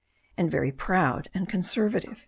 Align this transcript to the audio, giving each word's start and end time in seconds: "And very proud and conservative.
"And 0.35 0.49
very 0.49 0.71
proud 0.71 1.29
and 1.35 1.47
conservative. 1.47 2.19